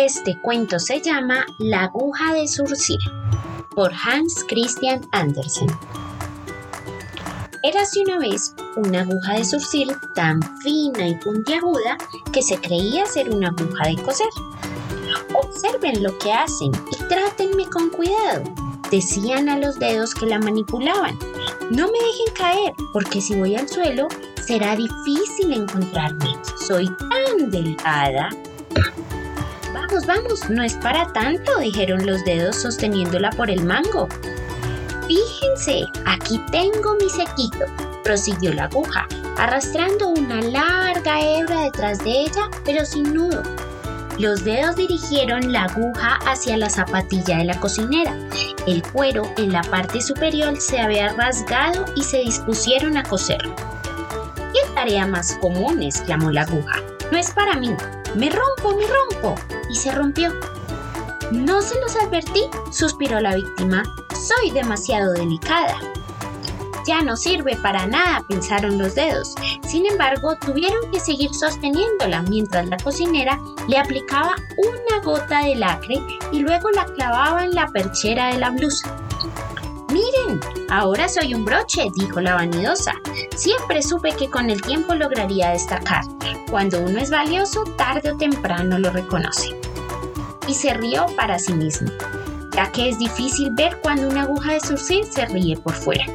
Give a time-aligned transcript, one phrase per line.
[0.00, 3.00] Este cuento se llama La aguja de Surcir
[3.74, 5.66] por Hans Christian Andersen.
[7.64, 11.98] Érase una vez una aguja de surcir tan fina y puntiaguda
[12.32, 14.28] que se creía ser una aguja de coser.
[15.34, 18.44] Observen lo que hacen y trátenme con cuidado,
[18.92, 21.18] decían a los dedos que la manipulaban.
[21.70, 24.06] No me dejen caer, porque si voy al suelo
[24.46, 26.36] será difícil encontrarme.
[26.56, 28.28] Soy tan delgada
[29.72, 34.08] Vamos, vamos, no es para tanto, dijeron los dedos sosteniéndola por el mango.
[35.06, 37.66] Fíjense, aquí tengo mi sequito,
[38.02, 43.42] prosiguió la aguja, arrastrando una larga hebra detrás de ella, pero sin nudo.
[44.18, 48.12] Los dedos dirigieron la aguja hacia la zapatilla de la cocinera.
[48.66, 53.54] El cuero en la parte superior se había rasgado y se dispusieron a coserlo.
[54.36, 55.82] ¿Qué tarea más común?
[55.82, 56.82] exclamó la aguja.
[57.12, 57.70] No es para mí.
[58.16, 60.32] Me rompo, me rompo y se rompió.
[61.32, 63.82] No se los advertí, suspiró la víctima.
[64.14, 65.78] Soy demasiado delicada.
[66.86, 69.34] Ya no sirve para nada, pensaron los dedos.
[69.66, 75.96] Sin embargo, tuvieron que seguir sosteniéndola mientras la cocinera le aplicaba una gota de lacre
[76.32, 78.96] y luego la clavaba en la perchera de la blusa.
[79.92, 82.92] Miren, ahora soy un broche, dijo la vanidosa.
[83.36, 86.04] Siempre supe que con el tiempo lograría destacar.
[86.50, 89.57] Cuando uno es valioso, tarde o temprano lo reconoce.
[90.48, 91.90] Y se rió para sí mismo,
[92.52, 96.06] ya que es difícil ver cuando una aguja de surcir se ríe por fuera.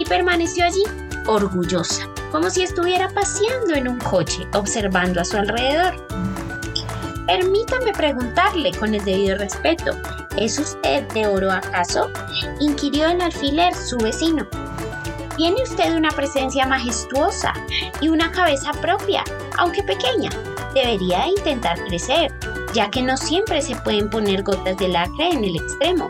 [0.00, 0.82] Y permaneció allí,
[1.26, 5.94] orgullosa, como si estuviera paseando en un coche, observando a su alrededor.
[7.28, 9.92] Permítame preguntarle con el debido respeto,
[10.36, 12.10] ¿es usted de oro acaso?
[12.58, 14.48] inquirió el alfiler su vecino.
[15.36, 17.54] Tiene usted una presencia majestuosa
[18.00, 19.22] y una cabeza propia,
[19.58, 20.30] aunque pequeña.
[20.74, 22.32] Debería intentar crecer,
[22.74, 26.08] ya que no siempre se pueden poner gotas de lacre en el extremo.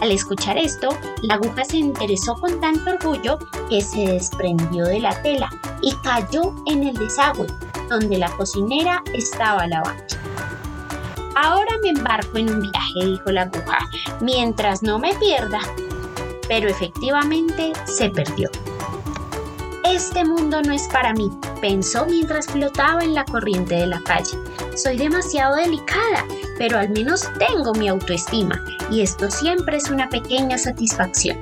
[0.00, 0.88] Al escuchar esto,
[1.22, 3.38] la aguja se interesó con tanto orgullo
[3.68, 5.48] que se desprendió de la tela
[5.80, 7.46] y cayó en el desagüe,
[7.88, 10.04] donde la cocinera estaba lavando.
[11.36, 13.78] Ahora me embarco en un viaje, dijo la aguja,
[14.20, 15.60] mientras no me pierda
[16.50, 18.50] pero efectivamente se perdió.
[19.84, 21.30] Este mundo no es para mí,
[21.60, 24.36] pensó mientras flotaba en la corriente de la calle.
[24.76, 26.24] Soy demasiado delicada,
[26.58, 31.38] pero al menos tengo mi autoestima y esto siempre es una pequeña satisfacción.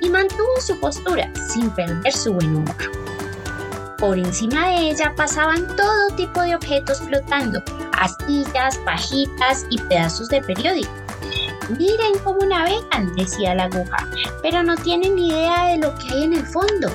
[0.00, 2.76] Y mantuvo su postura sin perder su buen humor.
[3.98, 7.60] Por encima de ella pasaban todo tipo de objetos flotando,
[7.98, 10.92] astillas, pajitas y pedazos de periódico.
[11.76, 14.08] Miren cómo navegan, decía la aguja,
[14.40, 16.88] pero no tienen idea de lo que hay en el fondo.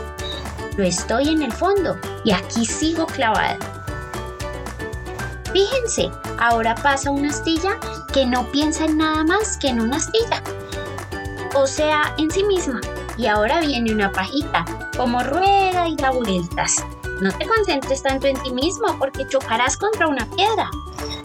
[0.77, 3.59] Yo estoy en el fondo y aquí sigo clavada.
[5.53, 7.79] Fíjense, ahora pasa una astilla
[8.11, 10.43] que no piensa en nada más que en una astilla.
[11.55, 12.81] O sea, en sí misma.
[13.17, 14.65] Y ahora viene una pajita,
[14.97, 16.11] como rueda y da.
[17.21, 20.69] No te concentres tanto en ti mismo porque chocarás contra una piedra.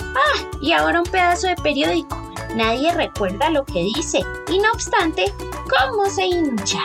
[0.00, 5.32] Ah, y ahora un pedazo de periódico Nadie recuerda lo que dice y no obstante,
[5.68, 6.80] ¿cómo se hincha?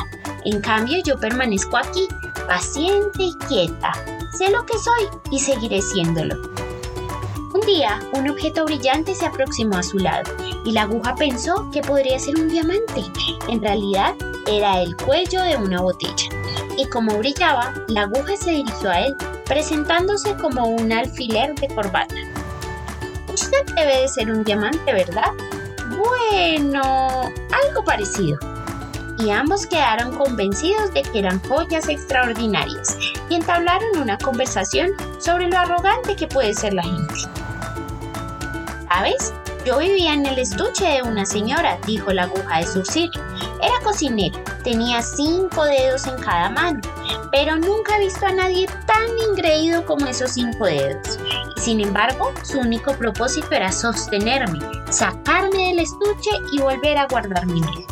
[0.46, 2.08] En cambio, yo permanezco aquí,
[2.48, 3.94] paciente y quieta.
[4.38, 6.53] Sé lo que soy y seguiré siéndolo.
[7.54, 10.24] Un día, un objeto brillante se aproximó a su lado
[10.66, 13.04] y la aguja pensó que podría ser un diamante.
[13.48, 14.16] En realidad,
[14.48, 16.30] era el cuello de una botella.
[16.78, 19.16] Y como brillaba, la aguja se dirigió a él,
[19.46, 22.16] presentándose como un alfiler de corbata.
[23.32, 25.32] Usted debe de ser un diamante, ¿verdad?
[25.96, 26.82] Bueno,
[27.22, 28.40] algo parecido.
[29.20, 32.98] Y ambos quedaron convencidos de que eran joyas extraordinarias
[33.30, 34.90] y entablaron una conversación
[35.20, 37.43] sobre lo arrogante que puede ser la gente.
[38.94, 39.34] ¿Sabes?
[39.66, 43.10] Yo vivía en el estuche de una señora, dijo la aguja de surcir.
[43.60, 46.80] Era cocinero, tenía cinco dedos en cada mano,
[47.32, 51.18] pero nunca he visto a nadie tan ingreído como esos cinco dedos.
[51.58, 54.60] Sin embargo, su único propósito era sostenerme,
[54.92, 57.86] sacarme del estuche y volver a guardarme en él.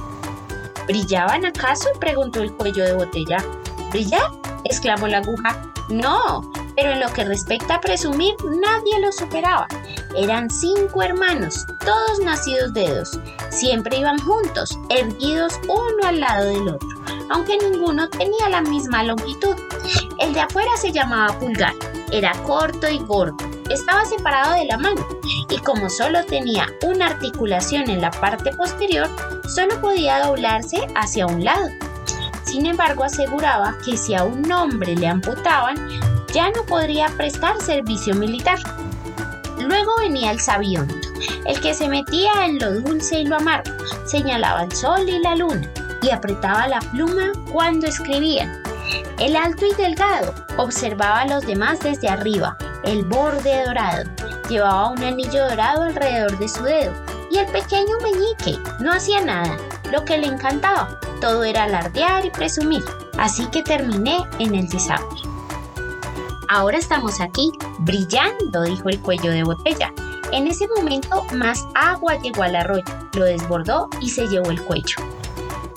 [0.85, 1.89] ¿Brillaban acaso?
[1.99, 3.43] preguntó el cuello de botella.
[3.89, 4.29] ¿Brillar?
[4.65, 5.59] exclamó la aguja.
[5.89, 6.41] No,
[6.75, 9.67] pero en lo que respecta a presumir, nadie lo superaba.
[10.15, 13.19] Eran cinco hermanos, todos nacidos de dos.
[13.49, 16.89] Siempre iban juntos, erguidos uno al lado del otro,
[17.29, 19.55] aunque ninguno tenía la misma longitud.
[20.19, 21.73] El de afuera se llamaba Pulgar,
[22.11, 23.35] era corto y gordo,
[23.69, 25.05] estaba separado de la mano
[25.49, 29.09] y como solo tenía una articulación en la parte posterior,
[29.53, 31.69] solo podía doblarse hacia un lado.
[32.43, 35.75] Sin embargo, aseguraba que si a un hombre le amputaban,
[36.33, 38.59] ya no podría prestar servicio militar.
[39.59, 40.95] Luego venía el sabiondo,
[41.45, 43.71] el que se metía en lo dulce y lo amargo,
[44.05, 45.69] señalaba el sol y la luna
[46.01, 48.61] y apretaba la pluma cuando escribían.
[49.19, 54.09] El alto y delgado observaba a los demás desde arriba, el borde dorado.
[54.49, 56.93] Llevaba un anillo dorado alrededor de su dedo
[57.29, 59.55] y el pequeño meñique no hacía nada,
[59.91, 60.99] lo que le encantaba.
[61.21, 62.83] Todo era alardear y presumir.
[63.17, 64.67] Así que terminé en el.
[66.53, 67.49] Ahora estamos aquí,
[67.79, 69.93] brillando, dijo el cuello de botella.
[70.33, 72.83] En ese momento más agua llegó al arroyo,
[73.13, 74.97] lo desbordó y se llevó el cuello.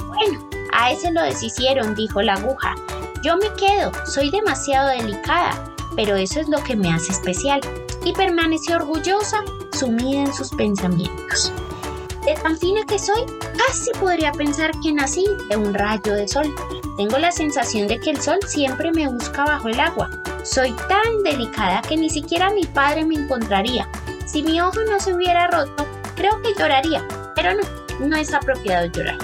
[0.09, 2.75] Bueno, a ese lo deshicieron, dijo la aguja.
[3.23, 5.53] Yo me quedo, soy demasiado delicada,
[5.95, 7.61] pero eso es lo que me hace especial.
[8.05, 9.45] Y permaneció orgullosa,
[9.79, 11.53] sumida en sus pensamientos.
[12.27, 13.25] De tan fina que soy,
[13.57, 16.53] casi podría pensar que nací de un rayo de sol.
[16.97, 20.11] Tengo la sensación de que el sol siempre me busca bajo el agua.
[20.45, 23.89] Soy tan delicada que ni siquiera mi padre me encontraría.
[24.27, 25.87] Si mi ojo no se hubiera roto,
[26.17, 27.03] creo que lloraría,
[27.35, 29.17] pero no, no es apropiado llorar.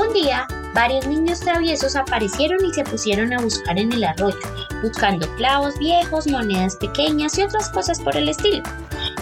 [0.00, 4.38] Un día, varios niños traviesos aparecieron y se pusieron a buscar en el arroyo,
[4.82, 8.62] buscando clavos viejos, monedas pequeñas y otras cosas por el estilo.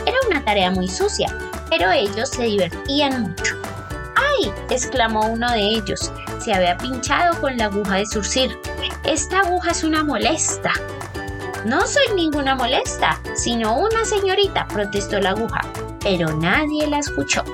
[0.07, 1.27] Era una tarea muy sucia,
[1.71, 3.57] pero ellos se divertían mucho.
[4.15, 4.53] ¡Ay!
[4.71, 6.13] exclamó uno de ellos.
[6.39, 8.57] Se había pinchado con la aguja de surcir.
[9.05, 10.73] Esta aguja es una molesta.
[11.67, 15.61] No soy ninguna molesta, sino una señorita, protestó la aguja,
[16.01, 17.45] pero nadie la escuchó.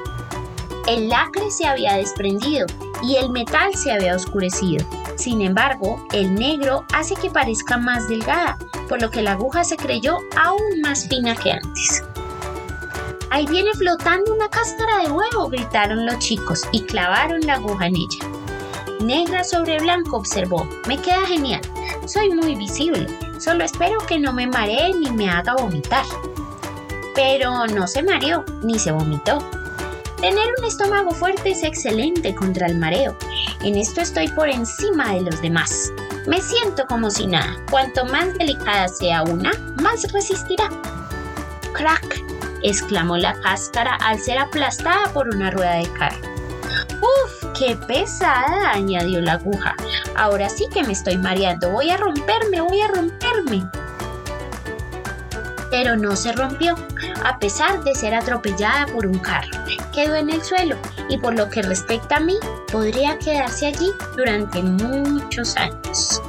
[0.86, 2.66] El lacre se había desprendido
[3.02, 4.86] y el metal se había oscurecido.
[5.16, 8.56] Sin embargo, el negro hace que parezca más delgada,
[8.88, 12.04] por lo que la aguja se creyó aún más fina que antes.
[13.30, 17.96] Ahí viene flotando una cáscara de huevo, gritaron los chicos y clavaron la aguja en
[17.96, 18.39] ella.
[19.00, 21.62] Negra sobre blanco observó, me queda genial,
[22.06, 23.06] soy muy visible,
[23.38, 26.04] solo espero que no me maree ni me haga vomitar.
[27.14, 29.38] Pero no se mareó ni se vomitó.
[30.20, 33.16] Tener un estómago fuerte es excelente contra el mareo.
[33.62, 35.90] En esto estoy por encima de los demás.
[36.26, 37.56] Me siento como si nada.
[37.70, 40.68] Cuanto más delicada sea una, más resistirá.
[41.72, 42.22] ¡Crack!
[42.62, 46.39] exclamó la cáscara al ser aplastada por una rueda de carro.
[47.60, 48.70] ¡Qué pesada!
[48.72, 49.74] añadió la aguja.
[50.16, 51.70] Ahora sí que me estoy mareando.
[51.70, 53.68] Voy a romperme, voy a romperme.
[55.70, 56.74] Pero no se rompió,
[57.22, 59.50] a pesar de ser atropellada por un carro.
[59.92, 60.78] Quedó en el suelo
[61.10, 62.38] y por lo que respecta a mí,
[62.72, 66.22] podría quedarse allí durante muchos años.